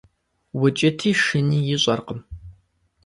[0.63, 2.19] Укӏыти шыни ищӏэркъым.